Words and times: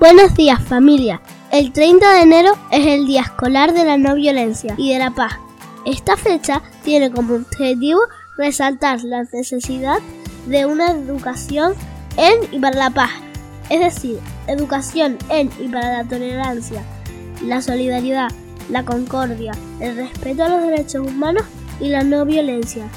Buenos 0.00 0.34
días 0.34 0.58
familia. 0.62 1.20
El 1.52 1.72
30 1.74 2.14
de 2.14 2.22
enero 2.22 2.52
es 2.72 2.86
el 2.86 3.06
Día 3.06 3.20
Escolar 3.20 3.74
de 3.74 3.84
la 3.84 3.98
No 3.98 4.14
Violencia 4.14 4.74
y 4.78 4.94
de 4.94 4.98
la 4.98 5.10
Paz. 5.10 5.34
Esta 5.84 6.16
fecha 6.16 6.62
tiene 6.82 7.10
como 7.10 7.34
objetivo 7.34 8.00
resaltar 8.38 9.04
la 9.04 9.24
necesidad 9.24 9.98
de 10.46 10.64
una 10.64 10.92
educación 10.92 11.74
en 12.16 12.38
y 12.50 12.58
para 12.58 12.78
la 12.78 12.88
paz, 12.88 13.10
es 13.68 13.80
decir, 13.80 14.18
educación 14.46 15.18
en 15.28 15.50
y 15.60 15.68
para 15.68 15.98
la 15.98 16.08
tolerancia, 16.08 16.82
la 17.44 17.60
solidaridad, 17.60 18.30
la 18.70 18.86
concordia, 18.86 19.52
el 19.80 19.96
respeto 19.96 20.44
a 20.44 20.48
los 20.48 20.62
derechos 20.62 21.06
humanos 21.06 21.44
y 21.78 21.90
la 21.90 22.04
no 22.04 22.24
violencia. 22.24 22.88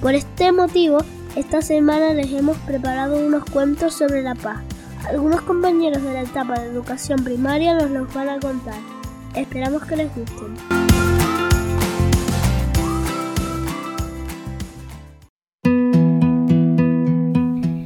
Por 0.00 0.14
este 0.14 0.52
motivo, 0.52 0.98
esta 1.36 1.62
semana 1.62 2.12
les 2.12 2.30
hemos 2.32 2.56
preparado 2.58 3.16
unos 3.16 3.44
cuentos 3.46 3.94
sobre 3.94 4.22
la 4.22 4.34
paz. 4.34 4.58
Algunos 5.08 5.42
compañeros 5.42 6.02
de 6.02 6.12
la 6.12 6.22
etapa 6.22 6.60
de 6.60 6.68
educación 6.68 7.24
primaria 7.24 7.74
nos 7.74 7.90
los 7.90 8.12
van 8.14 8.28
a 8.28 8.38
contar. 8.38 8.78
Esperamos 9.34 9.82
que 9.84 9.96
les 9.96 10.10
gusten. 10.14 10.54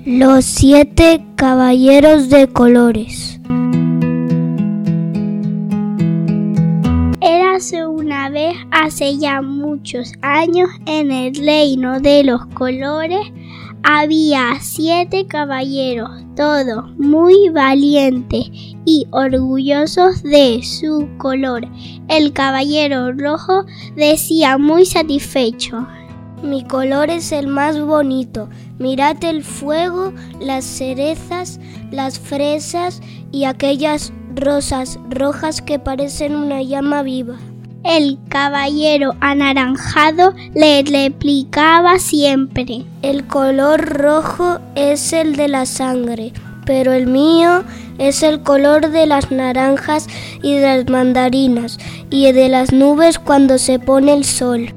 Los 0.05 0.45
siete 0.45 1.25
caballeros 1.37 2.29
de 2.29 2.49
colores. 2.49 3.39
Érase 7.21 7.87
una 8.07 8.31
vez, 8.31 8.55
hace 8.71 9.19
ya 9.19 9.43
muchos 9.43 10.13
años, 10.23 10.71
en 10.87 11.11
el 11.11 11.35
reino 11.35 11.99
de 11.99 12.23
los 12.23 12.47
colores, 12.55 13.33
había 13.83 14.61
siete 14.61 15.27
caballeros, 15.27 16.11
todos 16.37 16.85
muy 16.99 17.49
valientes 17.49 18.47
y 18.85 19.09
orgullosos 19.11 20.23
de 20.23 20.61
su 20.63 21.09
color. 21.19 21.67
El 22.07 22.33
caballero 22.33 23.11
rojo 23.11 23.65
decía 23.97 24.57
muy 24.57 24.87
satisfecho. 24.87 25.85
Mi 26.45 26.63
color 26.63 27.11
es 27.11 27.33
el 27.33 27.49
más 27.49 27.81
bonito. 27.81 28.49
Mirad 28.79 29.17
el 29.25 29.43
fuego, 29.43 30.13
las 30.41 30.65
cerezas, 30.65 31.59
las 31.91 32.21
fresas 32.21 33.03
y 33.33 33.45
aquellas 33.47 34.13
rosas 34.37 35.01
rojas 35.11 35.61
que 35.61 35.81
parecen 35.81 36.37
una 36.37 36.63
llama 36.63 37.03
viva. 37.03 37.37
El 37.87 38.19
caballero 38.29 39.15
anaranjado 39.21 40.35
le 40.57 40.83
replicaba 40.83 42.01
siempre. 42.01 42.85
El 43.01 43.29
color 43.29 43.81
rojo 43.81 44.59
es 44.75 45.13
el 45.13 45.37
de 45.37 45.47
la 45.47 45.67
sangre, 45.67 46.33
pero 46.65 46.93
el 46.93 47.07
mío 47.07 47.63
es 47.99 48.25
el 48.25 48.43
color 48.43 48.91
de 48.91 49.07
las 49.07 49.31
naranjas 49.31 50.09
y 50.43 50.55
de 50.55 50.79
las 50.79 50.91
mandarinas 50.91 51.79
y 52.11 52.33
de 52.33 52.49
las 52.49 52.73
nubes 52.73 53.21
cuando 53.21 53.57
se 53.57 53.79
pone 53.79 54.15
el 54.15 54.25
sol. 54.25 54.75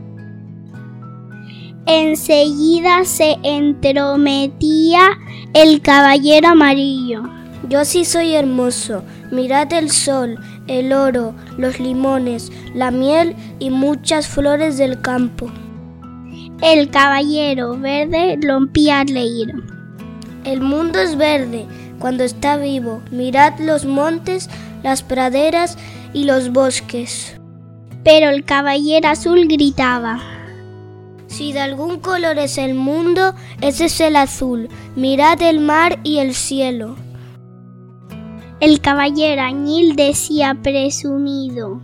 Enseguida 1.88 3.06
se 3.06 3.38
entrometía 3.42 5.18
el 5.56 5.82
caballero 5.82 6.50
amarillo. 6.50 7.39
Yo 7.68 7.84
sí 7.84 8.06
soy 8.06 8.36
hermoso. 8.36 9.04
Mirad 9.32 9.74
el 9.74 9.92
sol, 9.92 10.40
el 10.68 10.94
oro, 10.94 11.36
los 11.58 11.80
limones, 11.80 12.52
la 12.74 12.90
miel 12.90 13.36
y 13.60 13.70
muchas 13.70 14.28
flores 14.28 14.78
del 14.78 15.02
campo. 15.02 15.52
El 16.62 16.90
caballero 16.90 17.78
verde 17.78 18.40
rompía 18.42 19.02
a 19.02 19.04
reír. 19.04 19.54
El 20.46 20.62
mundo 20.62 21.00
es 21.00 21.18
verde 21.18 21.66
cuando 22.00 22.24
está 22.24 22.58
vivo. 22.58 23.02
Mirad 23.12 23.60
los 23.60 23.86
montes, 23.86 24.50
las 24.82 25.04
praderas 25.04 25.78
y 26.14 26.24
los 26.24 26.52
bosques. 26.52 27.36
Pero 28.04 28.30
el 28.30 28.46
caballero 28.46 29.10
azul 29.10 29.48
gritaba. 29.48 30.22
Si 31.28 31.54
de 31.54 31.60
algún 31.60 32.00
color 32.00 32.40
es 32.40 32.58
el 32.58 32.74
mundo, 32.74 33.36
ese 33.62 33.86
es 33.86 34.00
el 34.00 34.16
azul. 34.16 34.70
Mirad 34.96 35.42
el 35.42 35.60
mar 35.60 36.00
y 36.04 36.18
el 36.18 36.34
cielo. 36.34 36.96
El 38.60 38.82
caballero 38.82 39.42
añil 39.42 39.96
decía 39.96 40.54
presumido. 40.62 41.82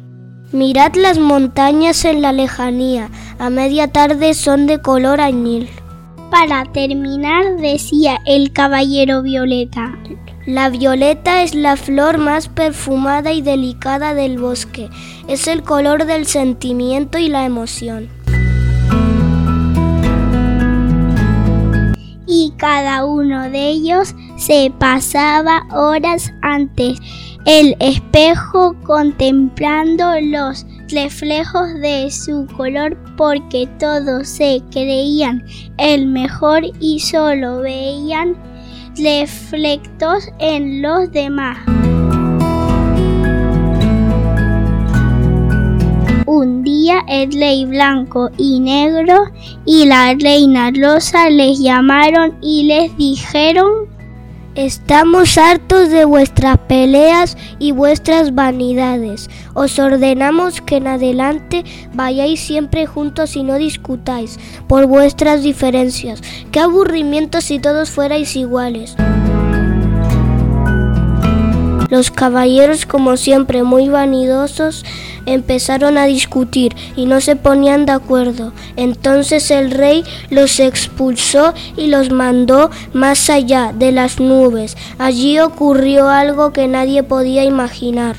Mirad 0.52 0.96
las 0.96 1.18
montañas 1.18 2.04
en 2.04 2.22
la 2.22 2.34
lejanía, 2.34 3.10
a 3.40 3.50
media 3.50 3.88
tarde 3.88 4.34
son 4.34 4.68
de 4.68 4.82
color 4.82 5.22
añil. 5.22 5.70
Para 6.30 6.66
terminar 6.66 7.56
decía 7.58 8.20
el 8.26 8.52
caballero 8.52 9.22
violeta. 9.22 9.98
La 10.46 10.70
violeta 10.70 11.44
es 11.44 11.56
la 11.56 11.78
flor 11.78 12.18
más 12.18 12.50
perfumada 12.50 13.32
y 13.32 13.42
delicada 13.42 14.14
del 14.14 14.38
bosque. 14.38 14.90
Es 15.30 15.48
el 15.48 15.64
color 15.64 16.06
del 16.06 16.26
sentimiento 16.26 17.18
y 17.18 17.30
la 17.30 17.46
emoción. 17.46 18.10
Y 22.36 22.52
cada 22.58 23.06
uno 23.06 23.50
de 23.50 23.70
ellos 23.70 24.14
se 24.36 24.72
pasaba 24.78 25.66
horas 25.72 26.34
antes 26.42 27.00
el 27.46 27.78
espejo 27.80 28.76
contemplando 28.84 30.20
los 30.20 30.66
reflejos 30.90 31.74
de 31.76 32.12
su 32.12 32.46
color 32.58 32.98
porque 33.16 33.68
todos 33.80 34.28
se 34.28 34.62
creían 34.70 35.46
el 35.78 36.08
mejor 36.08 36.64
y 36.82 37.00
solo 37.00 37.60
veían 37.62 38.36
reflectos 38.98 40.28
en 40.40 40.82
los 40.82 41.10
demás. 41.12 41.85
Día 46.46 47.04
el 47.08 47.32
rey 47.32 47.66
blanco 47.66 48.30
y 48.38 48.60
negro 48.60 49.32
y 49.66 49.86
la 49.86 50.14
reina 50.14 50.70
rosa 50.70 51.32
les 51.32 51.60
llamaron 51.60 52.38
y 52.40 52.66
les 52.66 52.96
dijeron 52.98 53.90
Estamos 54.54 55.38
hartos 55.40 55.90
de 55.90 56.06
vuestras 56.06 56.60
peleas 56.60 57.36
y 57.58 57.72
vuestras 57.72 58.36
vanidades. 58.36 59.30
Os 59.54 59.80
ordenamos 59.80 60.62
que 60.62 60.78
en 60.78 60.88
adelante 60.88 61.66
vayáis 61.94 62.42
siempre 62.42 62.86
juntos 62.86 63.36
y 63.36 63.44
no 63.44 63.56
discutáis 63.56 64.40
por 64.68 64.86
vuestras 64.86 65.42
diferencias. 65.42 66.22
Qué 66.52 66.60
aburrimiento 66.60 67.42
si 67.42 67.60
todos 67.60 67.90
fuerais 67.90 68.36
iguales. 68.36 68.96
Los 71.90 72.10
caballeros, 72.10 72.86
como 72.86 73.18
siempre 73.18 73.64
muy 73.64 73.90
vanidosos, 73.90 74.86
empezaron 75.26 75.98
a 75.98 76.06
discutir 76.06 76.76
y 76.96 77.06
no 77.06 77.22
se 77.22 77.36
ponían 77.36 77.86
de 77.86 77.94
acuerdo. 77.94 78.54
Entonces 78.76 79.52
el 79.52 79.72
rey 79.72 80.04
los 80.30 80.60
expulsó 80.60 81.54
y 81.78 81.88
los 81.88 82.12
mandó 82.12 82.70
más 82.94 83.30
allá 83.30 83.74
de 83.74 83.92
las 83.92 84.20
nubes. 84.20 84.78
Allí 84.98 85.40
ocurrió 85.40 86.10
algo 86.10 86.54
que 86.54 86.68
nadie 86.68 87.04
podía 87.04 87.44
imaginar. 87.44 88.16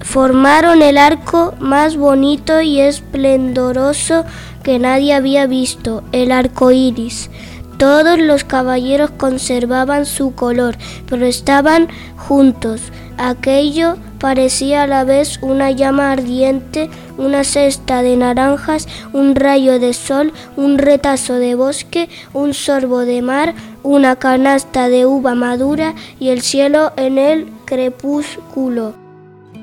Formaron 0.00 0.80
el 0.82 0.96
arco 0.96 1.54
más 1.58 1.96
bonito 1.96 2.60
y 2.60 2.80
esplendoroso 2.80 4.24
que 4.62 4.78
nadie 4.78 5.14
había 5.14 5.46
visto, 5.46 6.02
el 6.12 6.32
arco 6.32 6.70
iris. 6.70 7.30
Todos 7.78 8.18
los 8.18 8.42
caballeros 8.42 9.10
conservaban 9.12 10.04
su 10.04 10.34
color, 10.34 10.76
pero 11.08 11.26
estaban 11.26 11.88
juntos. 12.16 12.80
Aquello 13.18 13.96
parecía 14.18 14.82
a 14.82 14.86
la 14.86 15.04
vez 15.04 15.38
una 15.42 15.70
llama 15.70 16.12
ardiente, 16.12 16.90
una 17.16 17.44
cesta 17.44 18.02
de 18.02 18.16
naranjas, 18.16 18.88
un 19.12 19.34
rayo 19.34 19.78
de 19.78 19.92
sol, 19.92 20.32
un 20.56 20.78
retazo 20.78 21.34
de 21.34 21.54
bosque, 21.54 22.08
un 22.32 22.54
sorbo 22.54 23.00
de 23.00 23.22
mar, 23.22 23.54
una 23.82 24.16
canasta 24.16 24.88
de 24.88 25.06
uva 25.06 25.34
madura 25.34 25.94
y 26.20 26.28
el 26.28 26.42
cielo 26.42 26.92
en 26.96 27.18
el 27.18 27.48
crepúsculo. 27.64 28.94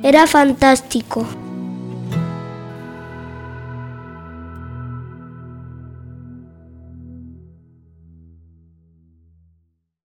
Era 0.04 0.28
fantástico. 0.28 1.25